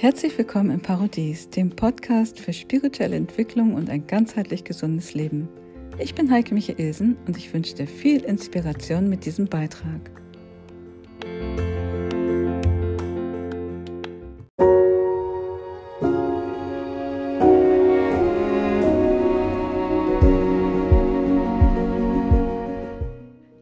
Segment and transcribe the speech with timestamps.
[0.00, 5.46] Herzlich willkommen im Parodies, dem Podcast für spirituelle Entwicklung und ein ganzheitlich gesundes Leben.
[5.98, 10.10] Ich bin Heike Michaelsen und ich wünsche dir viel Inspiration mit diesem Beitrag.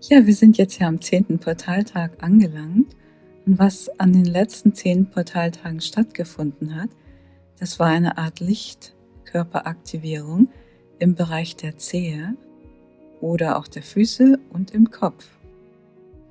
[0.09, 2.95] Ja, wir sind jetzt ja am zehnten Portaltag angelangt
[3.48, 6.91] und was an den letzten zehn Portaltagen stattgefunden hat,
[7.59, 10.48] das war eine Art Lichtkörperaktivierung
[10.98, 12.37] im Bereich der Zehe
[13.23, 15.27] oder auch der Füße und im Kopf.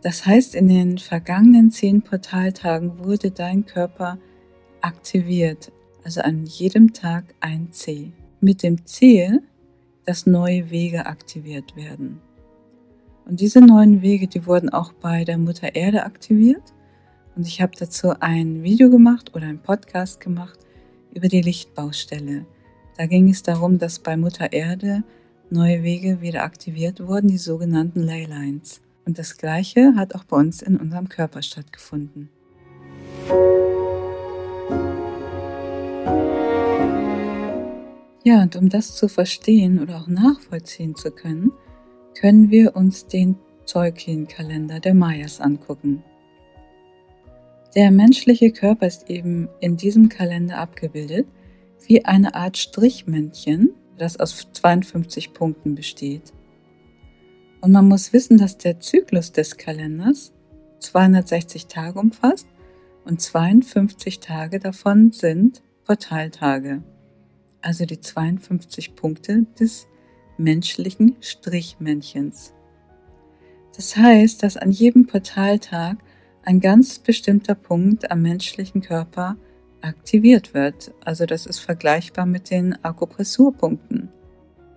[0.03, 4.19] Das heißt, in den vergangenen zehn Portaltagen wurde dein Körper
[4.81, 5.71] aktiviert,
[6.03, 9.41] also an jedem Tag ein C, mit dem Ziel,
[10.05, 12.21] dass neue Wege aktiviert werden.
[13.25, 16.75] Und diese neuen Wege, die wurden auch bei der Mutter Erde aktiviert
[17.37, 20.57] und ich habe dazu ein Video gemacht oder einen Podcast gemacht
[21.13, 22.47] über die Lichtbaustelle.
[22.97, 25.03] Da ging es darum, dass bei Mutter Erde
[25.51, 28.81] neue Wege wieder aktiviert wurden, die sogenannten Leylines.
[29.05, 32.29] Und das Gleiche hat auch bei uns in unserem Körper stattgefunden.
[38.23, 41.51] Ja, und um das zu verstehen oder auch nachvollziehen zu können,
[42.19, 43.35] können wir uns den
[43.67, 46.03] Tolkien-Kalender der Mayas angucken.
[47.77, 51.27] Der menschliche Körper ist eben in diesem Kalender abgebildet
[51.85, 56.33] wie eine Art Strichmännchen, das aus 52 Punkten besteht.
[57.61, 60.33] Und man muss wissen, dass der Zyklus des Kalenders
[60.79, 62.47] 260 Tage umfasst
[63.05, 66.81] und 52 Tage davon sind Portaltage,
[67.61, 69.85] also die 52 Punkte des
[70.39, 72.55] menschlichen Strichmännchens.
[73.75, 75.99] Das heißt, dass an jedem Portaltag
[76.47, 79.35] ein ganz bestimmter Punkt am menschlichen Körper
[79.81, 80.93] aktiviert wird.
[81.03, 84.07] Also das ist vergleichbar mit den Akupressurpunkten.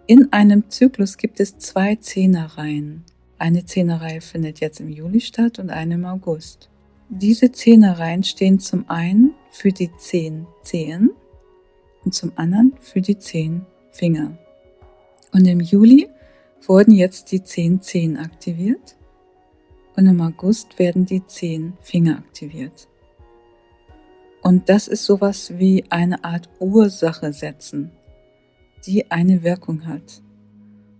[0.08, 3.04] In einem Zyklus gibt es zwei Zehnerreihen.
[3.38, 6.70] Eine Zehnerreihe findet jetzt im Juli statt und eine im August.
[7.08, 11.10] Diese Zehnerreihen stehen zum einen für die zehn Zehen
[12.04, 14.36] und zum anderen für die zehn Finger.
[15.30, 16.08] Und im Juli
[16.66, 18.96] wurden jetzt die zehn Zehen aktiviert
[20.00, 22.88] und im August werden die zehn Finger aktiviert.
[24.42, 27.90] Und das ist sowas wie eine Art Ursache setzen,
[28.86, 30.22] die eine Wirkung hat.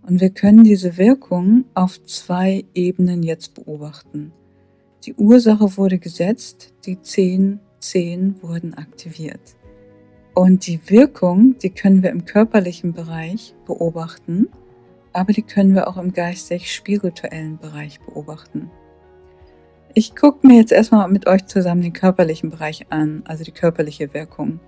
[0.03, 4.33] Und wir können diese Wirkung auf zwei Ebenen jetzt beobachten.
[5.03, 9.55] Die Ursache wurde gesetzt, die zehn Zehen wurden aktiviert.
[10.35, 14.49] Und die Wirkung, die können wir im körperlichen Bereich beobachten,
[15.11, 18.69] aber die können wir auch im geistig-spirituellen Bereich beobachten.
[19.93, 24.13] Ich gucke mir jetzt erstmal mit euch zusammen den körperlichen Bereich an, also die körperliche
[24.13, 24.61] Wirkung.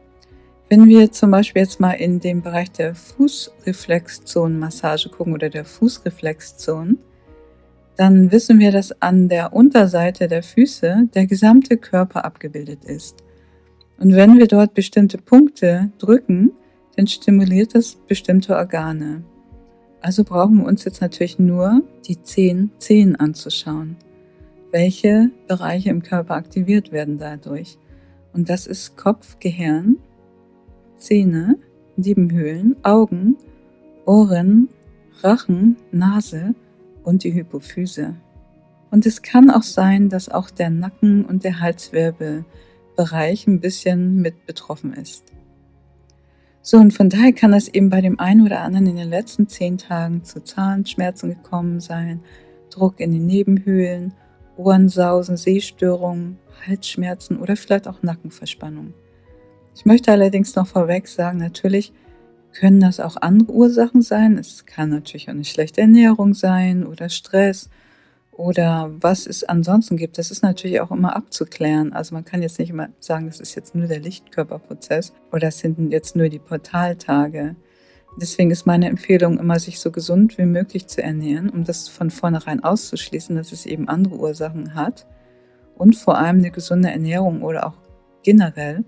[0.67, 6.99] Wenn wir zum Beispiel jetzt mal in den Bereich der Fußreflexzonenmassage gucken oder der Fußreflexzonen,
[7.95, 13.23] dann wissen wir, dass an der Unterseite der Füße der gesamte Körper abgebildet ist.
[13.99, 16.51] Und wenn wir dort bestimmte Punkte drücken,
[16.97, 19.23] dann stimuliert das bestimmte Organe.
[20.01, 23.95] Also brauchen wir uns jetzt natürlich nur die zehn Zehen anzuschauen
[24.73, 27.77] welche Bereiche im Körper aktiviert werden dadurch.
[28.33, 29.97] Und das ist Kopf, Gehirn,
[30.97, 31.59] Zähne,
[31.95, 33.37] Nebenhöhlen, Augen,
[34.05, 34.67] Ohren,
[35.21, 36.55] Rachen, Nase
[37.03, 38.15] und die Hypophyse.
[38.89, 44.47] Und es kann auch sein, dass auch der Nacken und der Halswirbelbereich ein bisschen mit
[44.47, 45.23] betroffen ist.
[46.63, 49.47] So, und von daher kann es eben bei dem einen oder anderen in den letzten
[49.47, 52.21] zehn Tagen zu Zahnschmerzen gekommen sein,
[52.71, 54.13] Druck in den Nebenhöhlen
[54.57, 56.37] Ohrensausen, Sehstörungen,
[56.67, 58.93] Halsschmerzen oder vielleicht auch Nackenverspannung.
[59.75, 61.93] Ich möchte allerdings noch vorweg sagen, natürlich
[62.53, 64.37] können das auch andere Ursachen sein.
[64.37, 67.69] Es kann natürlich auch eine schlechte Ernährung sein oder Stress
[68.31, 70.17] oder was es ansonsten gibt.
[70.17, 71.93] Das ist natürlich auch immer abzuklären.
[71.93, 75.59] Also man kann jetzt nicht immer sagen, das ist jetzt nur der Lichtkörperprozess oder das
[75.59, 77.55] sind jetzt nur die Portaltage.
[78.17, 82.11] Deswegen ist meine Empfehlung immer, sich so gesund wie möglich zu ernähren, um das von
[82.11, 85.07] vornherein auszuschließen, dass es eben andere Ursachen hat.
[85.75, 87.77] Und vor allem eine gesunde Ernährung oder auch
[88.21, 88.83] generell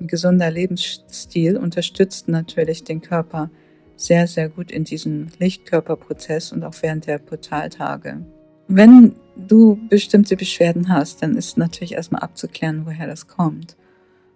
[0.00, 3.50] ein gesunder Lebensstil unterstützt natürlich den Körper
[3.96, 8.24] sehr, sehr gut in diesem Lichtkörperprozess und auch während der Portaltage.
[8.68, 13.76] Wenn du bestimmte Beschwerden hast, dann ist natürlich erstmal abzuklären, woher das kommt.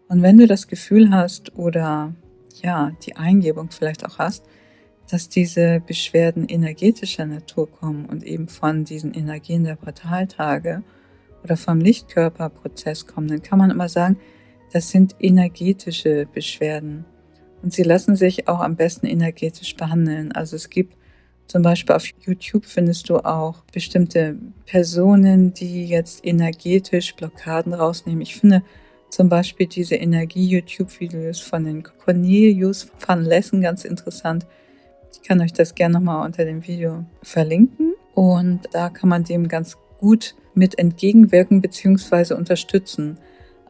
[0.08, 2.14] Und wenn du das Gefühl hast oder
[2.62, 4.44] ja, die Eingebung vielleicht auch hast,
[5.10, 10.82] dass diese Beschwerden energetischer Natur kommen und eben von diesen Energien der Portaltage
[11.42, 14.18] oder vom Lichtkörperprozess kommen, dann kann man immer sagen,
[14.72, 17.04] das sind energetische Beschwerden.
[17.62, 20.32] Und sie lassen sich auch am besten energetisch behandeln.
[20.32, 20.96] Also es gibt
[21.46, 28.22] zum Beispiel auf YouTube findest du auch bestimmte Personen, die jetzt energetisch Blockaden rausnehmen.
[28.22, 28.62] Ich finde
[29.14, 34.46] zum Beispiel diese Energie-YouTube-Videos von den Cornelius van Lessen ganz interessant.
[35.12, 37.94] Ich kann euch das gerne nochmal unter dem Video verlinken.
[38.14, 42.34] Und da kann man dem ganz gut mit entgegenwirken bzw.
[42.34, 43.18] unterstützen.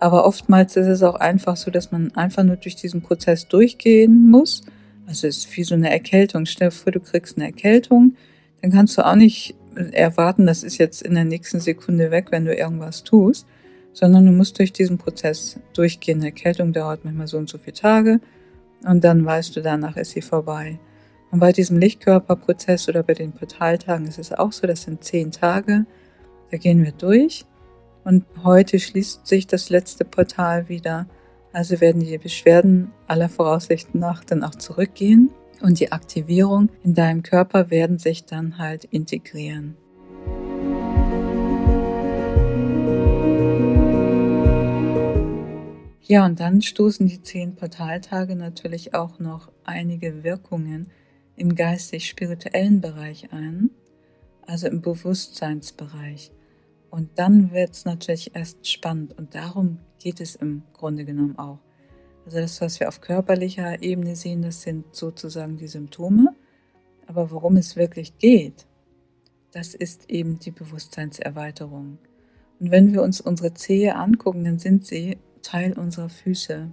[0.00, 4.31] Aber oftmals ist es auch einfach so, dass man einfach nur durch diesen Prozess durchgehen
[4.31, 4.62] muss
[5.06, 6.47] also es ist wie so eine Erkältung.
[6.47, 8.17] Stell dir vor, du kriegst eine Erkältung,
[8.62, 9.55] dann kannst du auch nicht
[9.93, 13.47] erwarten, das ist jetzt in der nächsten Sekunde weg, wenn du irgendwas tust,
[13.94, 16.19] sondern du musst durch diesen Prozess durchgehen.
[16.19, 18.20] Eine Erkältung dauert manchmal so und so viele Tage
[18.85, 20.79] und dann weißt du, danach ist sie vorbei.
[21.31, 25.31] Und bei diesem Lichtkörperprozess oder bei den Portaltagen ist es auch so, das sind zehn
[25.31, 25.87] Tage,
[26.50, 27.46] da gehen wir durch
[28.05, 31.06] und heute schließt sich das letzte Portal wieder
[31.55, 35.31] also werden die Beschwerden aller Voraussichten nach dann auch zurückgehen
[35.62, 39.76] und die Aktivierung in deinem Körper werden sich dann halt integrieren.
[46.06, 50.91] Ja, und dann stoßen die zehn Portaltage natürlich auch noch einige Wirkungen
[51.35, 53.71] im geistig-spirituellen Bereich ein,
[54.47, 56.31] also im Bewusstseinsbereich.
[56.91, 61.61] Und dann wird es natürlich erst spannend und darum geht es im Grunde genommen auch.
[62.27, 66.35] Also das, was wir auf körperlicher Ebene sehen, das sind sozusagen die Symptome.
[67.07, 68.67] Aber worum es wirklich geht,
[69.53, 71.99] das ist eben die Bewusstseinserweiterung.
[72.61, 76.73] Und wenn wir uns unsere Zehe angucken, dann sind sie Teil unserer Füße.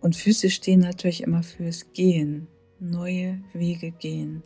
[0.00, 2.46] Und Füße stehen natürlich immer fürs Gehen,
[2.78, 4.42] neue Wege gehen.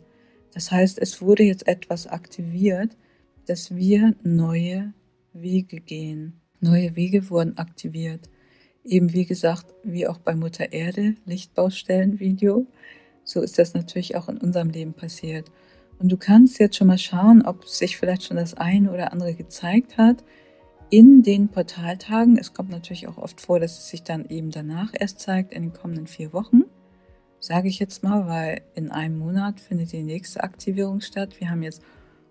[0.53, 2.97] Das heißt, es wurde jetzt etwas aktiviert,
[3.45, 4.93] dass wir neue
[5.33, 6.41] Wege gehen.
[6.59, 8.29] Neue Wege wurden aktiviert.
[8.83, 12.65] Eben wie gesagt, wie auch bei Mutter Erde, Lichtbaustellenvideo,
[13.23, 15.51] so ist das natürlich auch in unserem Leben passiert.
[15.99, 19.33] Und du kannst jetzt schon mal schauen, ob sich vielleicht schon das eine oder andere
[19.33, 20.23] gezeigt hat
[20.89, 22.37] in den Portaltagen.
[22.37, 25.63] Es kommt natürlich auch oft vor, dass es sich dann eben danach erst zeigt, in
[25.63, 26.63] den kommenden vier Wochen.
[27.39, 31.39] Sage ich jetzt mal, weil in einem Monat findet die nächste Aktivierung statt.
[31.39, 31.81] Wir haben jetzt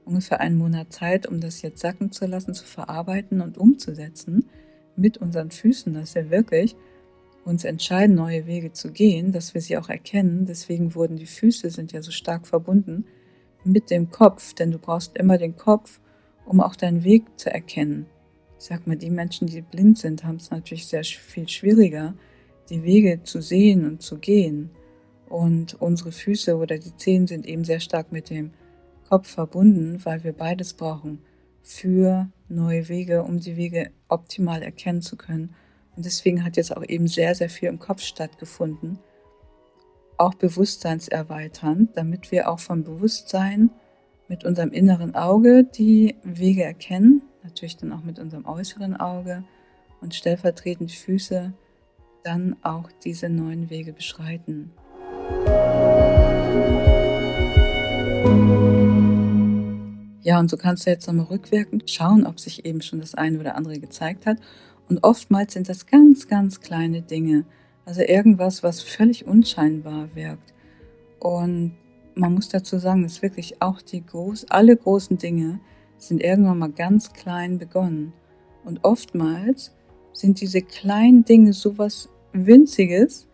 [0.04, 4.48] ungefähr einen Monat Zeit, um das jetzt sacken zu lassen, zu verarbeiten und umzusetzen
[4.96, 6.76] mit unseren Füßen, dass wir wirklich
[7.44, 10.44] uns entscheiden, neue Wege zu gehen, dass wir sie auch erkennen.
[10.44, 13.06] Deswegen wurden die Füße sind ja so stark verbunden
[13.64, 16.00] mit dem Kopf, denn du brauchst immer den Kopf,
[16.44, 18.06] um auch deinen Weg zu erkennen.
[18.58, 22.14] Ich sag mal, die Menschen, die blind sind, haben es natürlich sehr viel schwieriger,
[22.70, 24.70] die Wege zu sehen und zu gehen.
[25.28, 28.50] Und unsere Füße oder die Zehen sind eben sehr stark mit dem
[29.08, 31.20] Kopf verbunden, weil wir beides brauchen
[31.62, 35.54] für neue Wege, um die Wege optimal erkennen zu können.
[35.96, 38.98] Und deswegen hat jetzt auch eben sehr, sehr viel im Kopf stattgefunden,
[40.16, 43.70] auch bewusstseinserweiternd, damit wir auch vom Bewusstsein
[44.28, 49.44] mit unserem inneren Auge die Wege erkennen, natürlich dann auch mit unserem äußeren Auge
[50.00, 51.52] und stellvertretend Füße
[52.24, 54.72] dann auch diese neuen Wege beschreiten.
[60.22, 63.40] Ja, und so kannst du jetzt nochmal rückwirkend schauen, ob sich eben schon das eine
[63.40, 64.36] oder andere gezeigt hat.
[64.88, 67.44] Und oftmals sind das ganz, ganz kleine Dinge.
[67.86, 70.52] Also irgendwas, was völlig unscheinbar wirkt.
[71.18, 71.76] Und
[72.14, 75.60] man muss dazu sagen, dass wirklich auch die groß, alle großen Dinge
[75.98, 78.12] sind irgendwann mal ganz klein begonnen.
[78.64, 79.74] Und oftmals
[80.12, 83.26] sind diese kleinen Dinge sowas Winziges,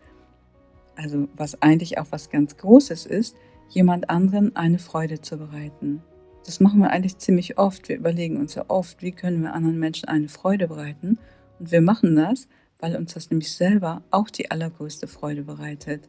[0.95, 3.35] also was eigentlich auch was ganz Großes ist,
[3.69, 6.01] jemand anderen eine Freude zu bereiten.
[6.45, 7.89] Das machen wir eigentlich ziemlich oft.
[7.89, 11.17] Wir überlegen uns ja oft, wie können wir anderen Menschen eine Freude bereiten.
[11.59, 12.47] Und wir machen das,
[12.79, 16.07] weil uns das nämlich selber auch die allergrößte Freude bereitet.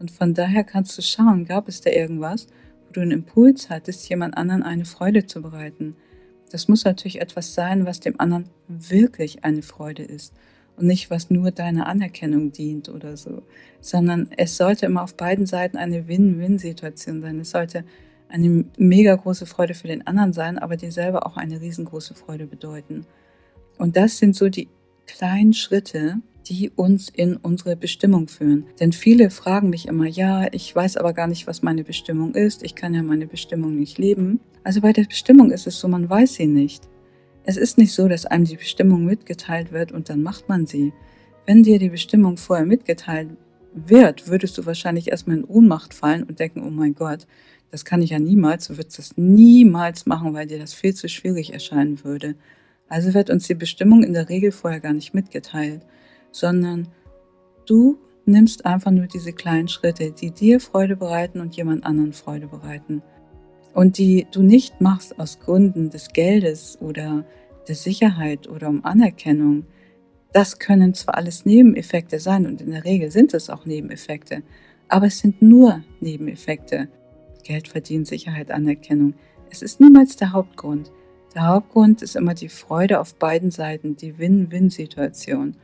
[0.00, 2.48] Und von daher kannst du schauen, gab es da irgendwas,
[2.88, 5.96] wo du einen Impuls hattest, jemand anderen eine Freude zu bereiten.
[6.50, 10.32] Das muss natürlich etwas sein, was dem anderen wirklich eine Freude ist
[10.76, 13.42] und nicht, was nur deiner Anerkennung dient oder so,
[13.80, 17.40] sondern es sollte immer auf beiden Seiten eine Win-Win-Situation sein.
[17.40, 17.84] Es sollte
[18.28, 22.46] eine mega große Freude für den anderen sein, aber dir selber auch eine riesengroße Freude
[22.46, 23.06] bedeuten.
[23.78, 24.68] Und das sind so die
[25.08, 28.66] kleinen Schritte, die uns in unsere Bestimmung führen.
[28.78, 32.62] Denn viele fragen mich immer, ja, ich weiß aber gar nicht, was meine Bestimmung ist.
[32.62, 34.40] Ich kann ja meine Bestimmung nicht leben.
[34.62, 36.88] Also bei der Bestimmung ist es so, man weiß sie nicht.
[37.44, 40.92] Es ist nicht so, dass einem die Bestimmung mitgeteilt wird und dann macht man sie.
[41.46, 43.30] Wenn dir die Bestimmung vorher mitgeteilt
[43.74, 47.26] wird, würdest du wahrscheinlich erstmal in Ohnmacht fallen und denken, oh mein Gott,
[47.70, 51.08] das kann ich ja niemals, du würdest das niemals machen, weil dir das viel zu
[51.08, 52.34] schwierig erscheinen würde.
[52.88, 55.82] Also wird uns die Bestimmung in der Regel vorher gar nicht mitgeteilt,
[56.30, 56.88] sondern
[57.66, 62.46] du nimmst einfach nur diese kleinen Schritte, die dir Freude bereiten und jemand anderen Freude
[62.46, 63.02] bereiten.
[63.74, 67.24] Und die du nicht machst aus Gründen des Geldes oder
[67.68, 69.66] der Sicherheit oder um Anerkennung.
[70.32, 74.42] Das können zwar alles Nebeneffekte sein und in der Regel sind es auch Nebeneffekte,
[74.88, 76.88] aber es sind nur Nebeneffekte.
[77.44, 79.14] Geld verdienen, Sicherheit, Anerkennung.
[79.50, 80.90] Es ist niemals der Hauptgrund.
[81.38, 85.54] Der Hauptgrund ist immer die Freude auf beiden Seiten, die Win-Win-Situation.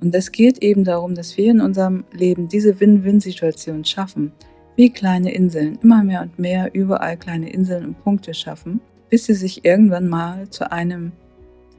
[0.00, 4.30] Und es geht eben darum, dass wir in unserem Leben diese Win-Win-Situation schaffen,
[4.76, 8.80] wie kleine Inseln, immer mehr und mehr überall kleine Inseln und Punkte schaffen,
[9.10, 11.10] bis sie sich irgendwann mal zu einem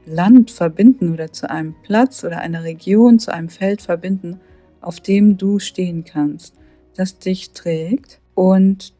[0.04, 4.40] Land verbinden oder zu einem Platz oder einer Region, zu einem Feld verbinden,
[4.82, 6.54] auf dem du stehen kannst,
[6.96, 8.20] das dich trägt.
[8.34, 8.92] Und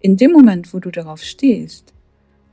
[0.00, 1.94] in dem Moment, wo du darauf stehst,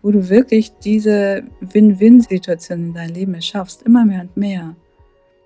[0.01, 4.75] wo du wirklich diese Win-Win-Situation in dein Leben erschaffst, immer mehr und mehr,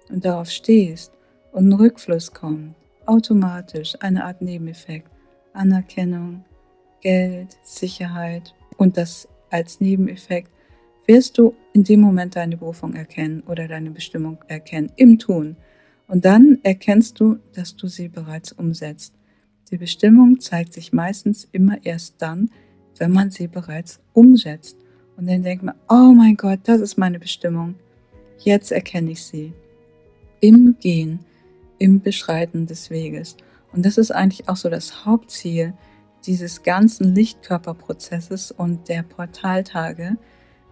[0.09, 1.12] und darauf stehst
[1.51, 5.09] und ein Rückfluss kommt, automatisch eine Art Nebeneffekt,
[5.53, 6.43] Anerkennung,
[7.01, 10.51] Geld, Sicherheit und das als Nebeneffekt
[11.07, 15.55] wirst du in dem Moment deine Berufung erkennen oder deine Bestimmung erkennen im Tun.
[16.07, 19.13] Und dann erkennst du, dass du sie bereits umsetzt.
[19.71, 22.50] Die Bestimmung zeigt sich meistens immer erst dann,
[22.99, 24.77] wenn man sie bereits umsetzt.
[25.17, 27.75] Und dann denkt man, oh mein Gott, das ist meine Bestimmung.
[28.39, 29.53] Jetzt erkenne ich sie.
[30.41, 31.19] Im Gehen,
[31.77, 33.37] im Beschreiten des Weges.
[33.71, 35.73] Und das ist eigentlich auch so das Hauptziel
[36.25, 40.17] dieses ganzen Lichtkörperprozesses und der Portaltage,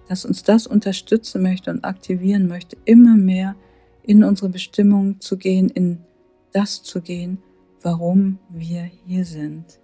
[0.07, 3.55] dass uns das unterstützen möchte und aktivieren möchte, immer mehr
[4.03, 5.99] in unsere Bestimmung zu gehen, in
[6.51, 7.39] das zu gehen,
[7.81, 9.79] warum wir hier sind.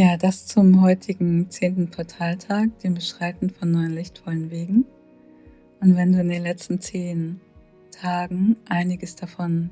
[0.00, 4.84] Ja, das zum heutigen zehnten Portaltag, dem Beschreiten von neuen lichtvollen Wegen.
[5.80, 7.40] Und wenn du in den letzten zehn
[7.90, 9.70] Tagen einiges davon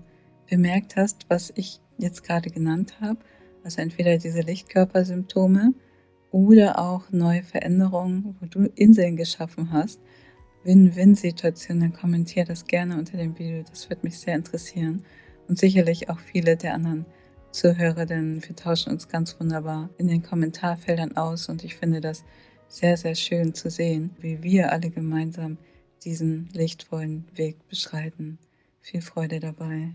[0.51, 3.21] bemerkt hast, was ich jetzt gerade genannt habe,
[3.63, 5.75] also entweder diese Lichtkörpersymptome
[6.33, 10.01] oder auch neue Veränderungen, wo du Inseln geschaffen hast,
[10.65, 13.63] Win-Win-Situationen, dann kommentier das gerne unter dem Video.
[13.63, 15.05] Das wird mich sehr interessieren
[15.47, 17.07] und sicherlich auch viele der anderen
[17.57, 22.23] Zuhörer, denn wir tauschen uns ganz wunderbar in den Kommentarfeldern aus und ich finde das
[22.69, 25.57] sehr, sehr schön zu sehen, wie wir alle gemeinsam
[26.05, 28.39] diesen lichtvollen Weg beschreiten.
[28.83, 29.95] Viel Freude dabei.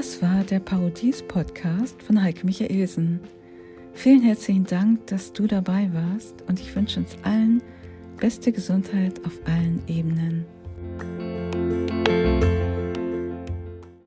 [0.00, 3.20] Das war der Parodies-Podcast von Heike Michaelsen.
[3.92, 7.62] Vielen herzlichen Dank, dass du dabei warst und ich wünsche uns allen
[8.18, 10.46] beste Gesundheit auf allen Ebenen.